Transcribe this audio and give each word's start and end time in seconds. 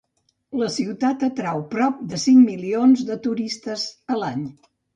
La 0.61 0.69
ciutat 0.75 1.25
atrau 1.27 1.61
prop 1.75 2.01
de 2.15 2.21
cinc 2.25 2.43
milions 2.47 3.07
de 3.13 3.21
turistes 3.29 3.87
a 4.17 4.21
l'any. 4.25 4.45